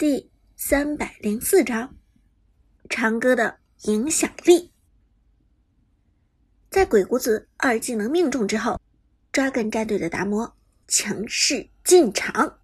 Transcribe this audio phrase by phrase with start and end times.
[0.00, 1.94] 第三百零四章，
[2.88, 4.72] 长歌的影响力。
[6.70, 8.80] 在鬼谷子二技能命中之后
[9.30, 10.56] 抓梗战队的达摩
[10.88, 12.60] 强势进场，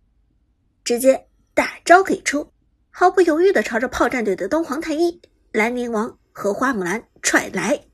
[0.82, 2.50] 直接大招给出，
[2.88, 5.20] 毫不犹豫的朝着炮战队的东皇太一、
[5.52, 7.84] 兰陵王和花木兰踹来。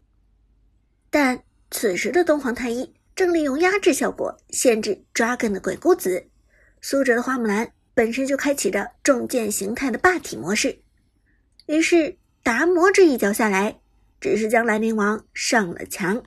[1.11, 6.29] 但此时的东皇太一正利用压制效果限制 Dragon 的鬼谷子，
[6.80, 7.72] 苏哲的花木兰。
[7.95, 10.78] 本身就开启着重剑形态的霸体模式，
[11.66, 13.80] 于是达摩这一脚下来，
[14.20, 16.23] 只是将兰陵王上了墙。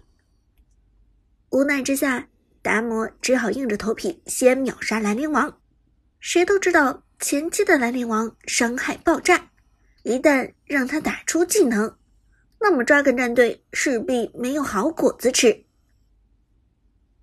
[1.50, 2.28] 无奈之下，
[2.62, 5.60] 达摩只好硬着头皮先秒杀兰陵王。
[6.20, 9.50] 谁都知道前期的兰陵王伤害爆炸，
[10.04, 11.98] 一旦让他打出技能，
[12.60, 15.66] 那么抓根战队势必没有好果子吃。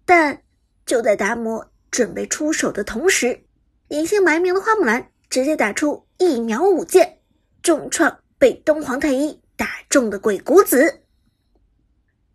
[0.05, 0.43] 但
[0.85, 3.45] 就在达摩准备出手的同时，
[3.93, 7.21] 隐姓埋名的花木兰直接打出一秒五剑，
[7.63, 11.03] 重创被东皇太一打中的鬼谷子，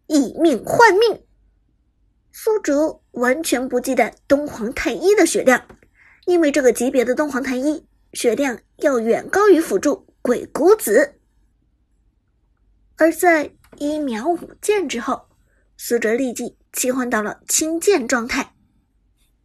[0.06, 1.26] 以命换命。
[2.32, 5.68] 苏哲完全不忌惮东皇太一的血量，
[6.28, 11.20] 因为这个级别的东皇太一血量要远高于辅助鬼谷子。
[12.98, 15.28] 而在一秒五剑之后，
[15.76, 18.54] 苏哲立即切换到了轻剑状态，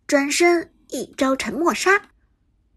[0.07, 0.72] 转身。
[0.93, 2.11] 一招沉默杀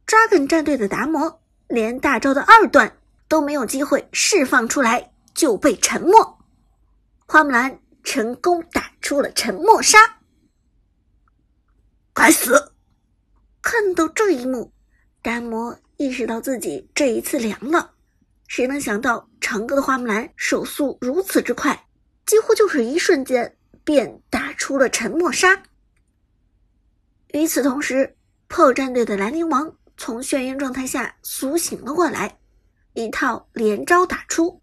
[0.07, 6.39] ，Dragon 战队的达摩连大招的二段都没有机会释放出来，就被沉默。
[7.27, 9.97] 花木兰成功打出了沉默杀，
[12.13, 12.71] 该死！
[13.61, 14.71] 看到这一幕，
[15.21, 17.91] 达摩意识到自己这一次凉了。
[18.47, 21.87] 谁能想到长歌的花木兰手速如此之快，
[22.25, 25.63] 几乎就是一瞬间便打出了沉默杀。
[27.35, 28.15] 与此同时，
[28.47, 32.39] 破战队的兰陵王从眩晕状态下苏醒了过来，
[32.93, 34.61] 一套连招打出，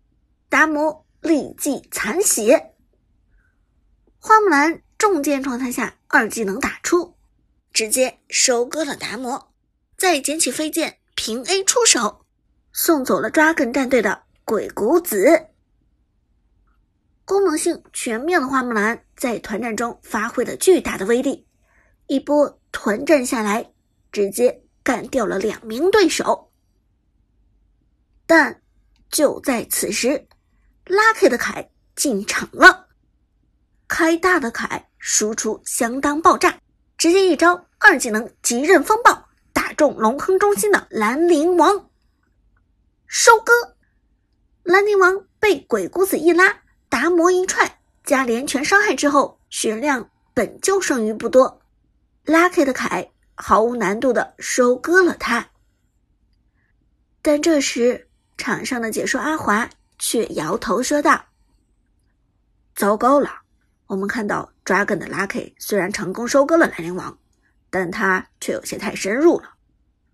[0.48, 2.73] 达摩立即残血。
[4.19, 7.15] 花木兰重剑状态下二技能打出，
[7.75, 9.53] 直接收割了达摩，
[9.99, 12.25] 再捡起飞剑平 A 出手，
[12.72, 15.49] 送走了抓根战队的鬼谷子。
[17.27, 21.47] 功能性全面的花木兰在团战中发挥了巨大的威力，
[22.06, 22.59] 一波。
[22.72, 23.72] 团战下来，
[24.10, 26.50] 直接干掉了两名对手。
[28.27, 28.62] 但
[29.10, 30.27] 就在此时
[30.87, 32.88] ，Lucky 的凯进场了。
[33.87, 36.59] 开大的凯输出相当爆炸，
[36.97, 41.91] 直接一招二技能极刃风暴打中龙坑中心的兰陵王，
[43.06, 43.53] 收割。
[44.62, 51.62] 兰陵王被鬼谷子一拉，达摩一踹加连拳伤害之后，血量本就剩余不多。
[52.25, 55.49] Lucky 的凯毫无难度的收割了他，
[57.21, 59.69] 但这时场上的解说阿华
[59.99, 61.25] 却摇头说道
[62.77, 63.28] ：“糟糕了，
[63.87, 67.19] 我们看到 Dragon 的 Lucky 虽然成功收割了兰陵王，
[67.71, 69.54] 但他却有些太深入了。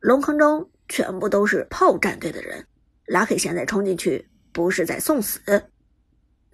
[0.01, 2.67] 龙坑中全部都是炮战队的人
[3.07, 5.41] ，Lucky 现在冲进去不是在送死？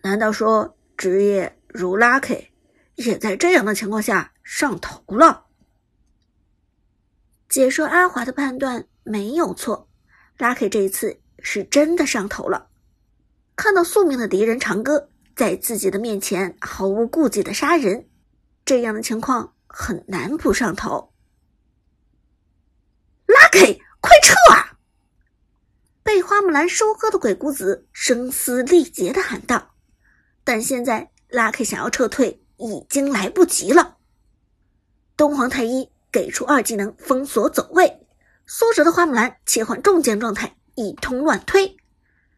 [0.03, 2.48] 难道说职业如 Lucky
[2.97, 5.42] 也在这样的情况下上头了？”
[7.54, 9.88] 解说阿华的判断没有错
[10.38, 12.66] ，Lucky 这一次是真的上头了。
[13.54, 18.09] 看到宿命的敌人长歌在自己的面前毫无顾忌的杀人，
[18.65, 21.12] 这样的情况很难不上头。
[23.28, 24.75] Lucky，快撤啊！
[26.03, 29.76] 被花木兰收割的鬼谷子声嘶力竭的喊道。
[30.42, 33.98] 但现在 Lucky 想要撤退已经来不及了。
[35.16, 35.94] 东皇太一。
[36.14, 38.06] 给出二技能封锁走位，
[38.47, 41.76] 苏哲的花木兰切换重剑状态，一通乱推。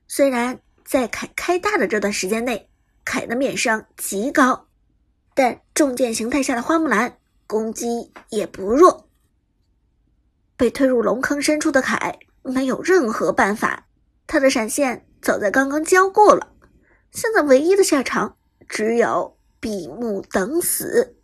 [0.08, 2.70] 虽然在凯开大的这段时间内，
[3.04, 4.68] 凯的免伤极高，
[5.34, 9.10] 但重剑形态下的花木兰攻击也不弱。
[10.56, 13.88] 被推入龙坑深处的凯没有任何办法，
[14.26, 16.50] 他的闪现早在刚刚交过了，
[17.10, 21.15] 现在唯一的下场只有闭目等死。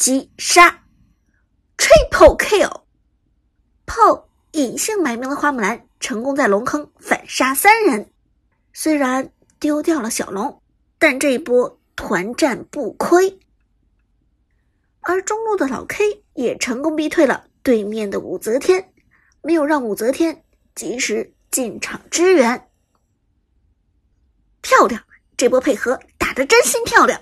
[0.00, 0.86] 击杀
[1.76, 2.84] ，Triple Kill，
[3.84, 8.10] 炮隐姓埋名的花木兰成功在龙坑反杀三人，
[8.72, 10.62] 虽然丢掉了小龙，
[10.98, 13.38] 但这一波团战不亏。
[15.00, 18.94] 而中路的老 K 也成功逼退了对面的武则天，
[19.42, 20.42] 没有让武则天
[20.74, 22.70] 及时进场支援。
[24.62, 25.04] 漂亮，
[25.36, 27.20] 这波配合打得真心漂亮。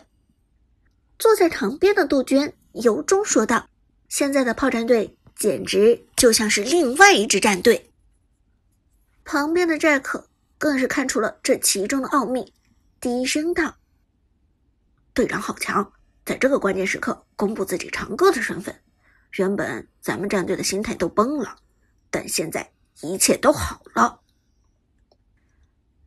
[1.18, 2.54] 坐在旁边的杜鹃。
[2.82, 3.68] 由衷说道
[4.08, 7.90] ：“现在的炮战队简直就像是另外一支战队。
[9.24, 12.52] 旁边的杰克更是看出了这其中的奥秘，
[13.00, 13.76] 低声道
[15.14, 15.92] ：“队长好强，
[16.24, 18.80] 在这个关键时刻公布自己长歌的身份。
[19.32, 21.58] 原本咱们战队的心态都崩了，
[22.10, 22.72] 但现在
[23.02, 24.20] 一切都好了。”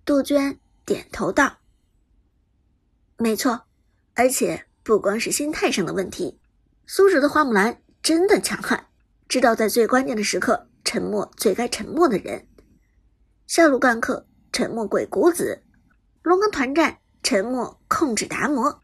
[0.04, 1.60] 杜鹃点头道
[3.18, 3.66] ：“没错，
[4.16, 6.40] 而且不光是心态上的问题，
[6.94, 8.88] 苏哲的花木兰真的强悍，
[9.30, 12.46] 知道在最关键的时刻沉默最该沉默的人。”
[13.48, 15.64] 下路干克沉默鬼谷子，
[16.22, 18.82] 龙坑团战沉默控制达摩，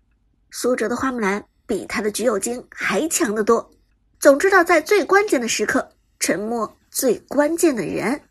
[0.51, 3.69] 苏哲的花木兰比他的橘右京还强得多。
[4.21, 8.21] 总知道在最关键的时刻沉默最关键的人。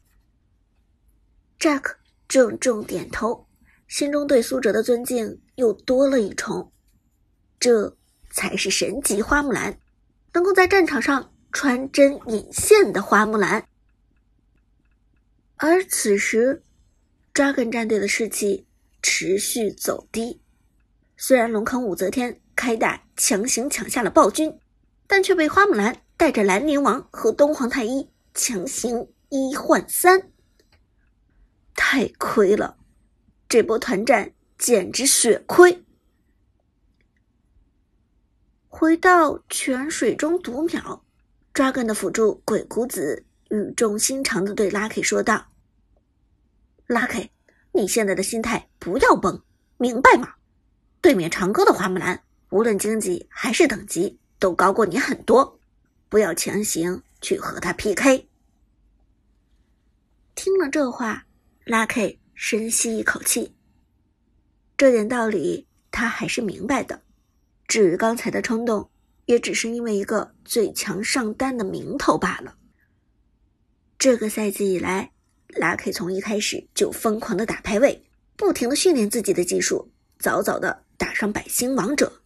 [1.60, 1.96] Jack
[2.28, 3.46] 重重点头，
[3.88, 6.72] 心中对苏哲的尊敬又多了一重。
[7.60, 7.94] 这
[8.36, 9.78] 才是神级花木兰，
[10.34, 13.66] 能够在战场上穿针引线的花木兰。
[15.56, 16.62] 而此时
[17.32, 18.66] ，Dragon 战队的士气
[19.00, 20.42] 持续走低。
[21.16, 24.60] 虽然龙坑武则天开大强行抢下了暴君，
[25.06, 30.30] 但却被花木兰带着兰陵王和东皇太一强行一换三，
[31.74, 32.76] 太亏了！
[33.48, 35.82] 这波团战简直血亏。
[38.78, 41.02] 回到泉水中读秒
[41.54, 43.24] ，Dragon 的辅助鬼谷子。
[43.48, 45.46] 语重心长的对 Lucky 说道
[46.86, 47.30] ：“Lucky，
[47.72, 49.40] 你现在的心态不要崩，
[49.78, 50.34] 明白吗？
[51.00, 55.58] 对面长歌的花木兰，无论经济还是等级，都高过你很多，
[56.10, 58.28] 不要强行去和他 PK。”
[60.36, 61.24] 听了这话
[61.64, 63.54] ，Lucky 深吸一口气，
[64.76, 67.00] 这点道理他还是明白的。
[67.68, 68.88] 至于刚才的冲动，
[69.24, 72.54] 也只是因为一个最强上单的名头罢了。
[73.98, 75.10] 这个赛季以来
[75.48, 78.04] ，Lucky 从一开始就疯狂的打排位，
[78.36, 82.20] 不停的训练自己的技术，早早的打上百星王者，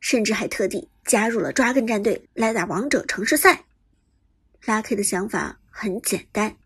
[0.00, 3.64] 甚至还特地加入了 Dragon 战队来打王者城市赛。
[4.64, 6.56] Lucky 的想法很简单，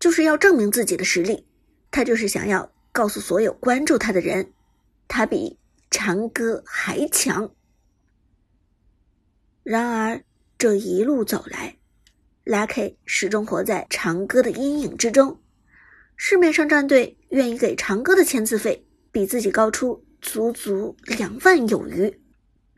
[0.00, 1.46] 就是要证明自己的实力。
[1.90, 4.52] 他就是想要告诉所有关注他的人，
[5.06, 5.58] 他比
[5.90, 7.50] 长歌还强。
[9.68, 10.24] 然而
[10.56, 11.76] 这一路走来
[12.46, 15.42] ，Lucky 始终活在长歌的阴影之中。
[16.16, 18.82] 市面上战队愿意给长歌的签字费
[19.12, 22.18] 比自己高出足足两万有余。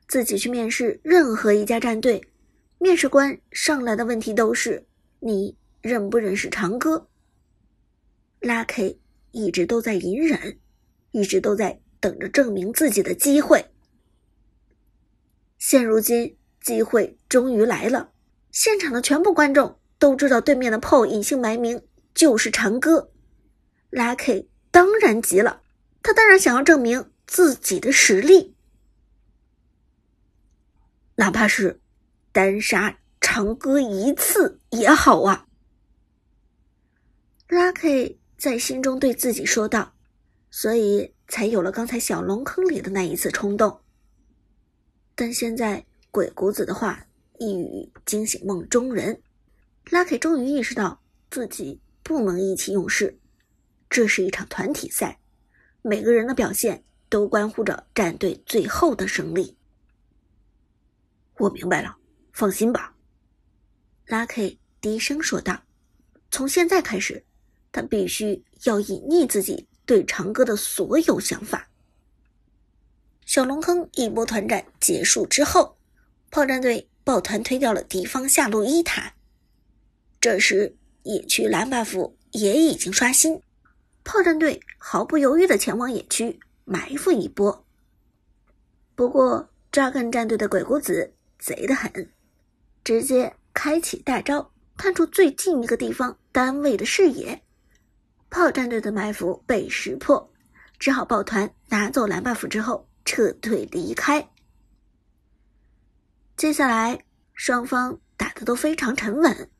[0.08, 2.20] 自己去面试任何一家战队，
[2.78, 4.84] 面试官上来的问题都是：
[5.20, 7.06] 你认不认识长歌
[8.40, 8.98] ？Lucky
[9.30, 10.58] 一直都在隐忍，
[11.12, 13.64] 一直都在等着证明自己的机会。
[15.56, 18.12] 现如今，机会终于来了。
[18.52, 21.82] 现场的全部观众都知道对面的 PO 隐姓埋名
[22.14, 23.12] 就是长歌
[23.90, 25.62] ，Lucky 当然急了，
[26.02, 28.56] 他当然想要证明自己的实力，
[31.16, 31.80] 哪怕是
[32.32, 35.46] 单杀长歌一次也好啊。
[37.48, 39.94] Lucky 在心中对自己说道，
[40.50, 43.80] 所以才有了刚才小龙坑里的那一次冲动。
[45.14, 47.06] 但现在鬼谷子的话。
[47.42, 49.22] 一语惊醒梦中人
[49.86, 53.18] ，Lucky 终于意识到自己不能意气用事。
[53.88, 55.18] 这是一场团体赛，
[55.80, 59.56] 每个人的表现都关乎着战队最后的胜利。
[61.38, 61.96] 我明白了，
[62.34, 62.94] 放心吧
[64.06, 65.62] ，Lucky 低声说道。
[66.30, 67.24] 从现在开始，
[67.72, 71.70] 他必须要隐匿自己对长歌的所有想法。
[73.24, 75.78] 小龙坑一波团战结束之后，
[76.30, 76.86] 炮战队。
[77.02, 79.14] 抱团推掉了敌方下路一塔，
[80.20, 83.42] 这时野区蓝 buff 也已经刷新，
[84.04, 87.64] 炮战队毫不犹豫的前往野区埋伏一波。
[88.94, 91.90] 不过扎根战队的鬼谷子贼得很，
[92.84, 97.42] 直接开启大招，探出最近一个地方单位的视野，
[98.28, 100.30] 炮战队的埋伏被识破，
[100.78, 104.30] 只好抱团拿走蓝 buff 之后撤退离开。
[106.40, 107.04] 接下来，
[107.34, 109.50] 双方打的都非常沉稳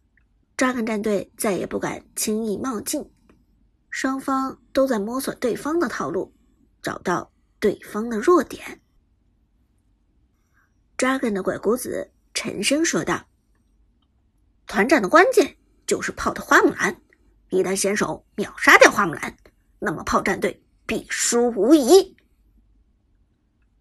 [0.56, 3.12] 抓梗战队再也不敢轻易冒进，
[3.90, 6.34] 双方都在摸索对方的套路，
[6.80, 8.80] 找到对方的弱点。
[10.96, 13.26] 抓梗的鬼谷子沉声说道
[14.66, 16.98] ：“团战的关键就是炮的花木兰，
[17.50, 19.36] 一旦先手秒杀掉花木兰，
[19.80, 22.16] 那么炮战队必输无疑。”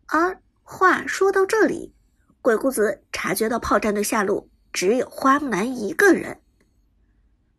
[0.08, 1.94] 而话说到这里。
[2.42, 6.40] 鬼谷子察觉到炮战队下路只有花木兰一个人。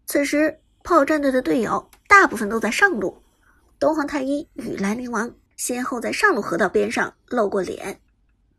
[0.06, 3.22] 此时，炮战队的队友大部分都在上路，
[3.78, 8.00] 东皇太一与兰陵王先后在上路河道边上露过脸，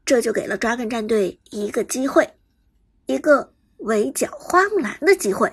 [0.05, 2.35] 这就给了抓根战队一个机会，
[3.07, 5.51] 一个围剿花木兰的机会。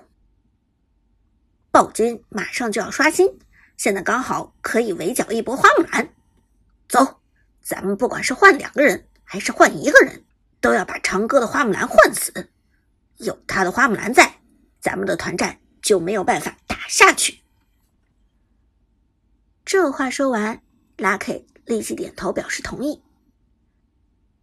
[1.70, 3.38] 暴君马上就要刷新，
[3.76, 6.08] 现在刚好可以围剿一波花木兰。
[6.88, 7.20] 走，
[7.62, 10.25] 咱们不管是换两个人还是换一个人，
[10.61, 12.50] 都要把长歌的花木兰换死。
[13.19, 14.41] 有他的花木兰在，
[14.81, 17.41] 咱们的团战就没有办法打下去。
[19.65, 20.62] 这话说完，
[20.97, 23.03] 拉 K 立即点头表示同意。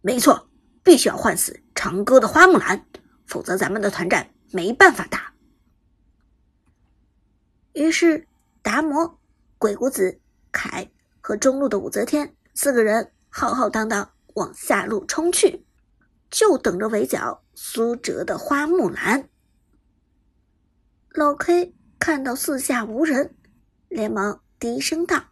[0.02, 0.48] 没错，
[0.84, 2.86] 必须要换死长歌的花木兰，
[3.26, 5.32] 否则咱们的团战没办法打。
[7.72, 8.26] 于是，
[8.62, 9.18] 达摩、
[9.58, 10.20] 鬼谷子、
[10.52, 15.64] 凯和中路的武则天四个人浩浩荡荡往下路冲去。
[16.30, 19.28] 就等着围剿苏哲的花木兰。
[21.10, 23.36] 老 K 看到四下无人，
[23.88, 25.24] 连忙低声道：“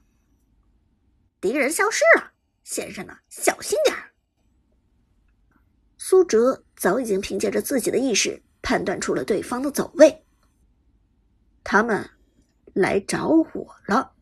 [1.41, 2.33] 敌人消失了，
[2.63, 4.13] 先生呢，小心点儿。”
[5.99, 10.25] 苏哲早已经凭借着自己的意识判断出了对方的走位，
[11.63, 12.09] 他们
[12.73, 14.14] 来找我了。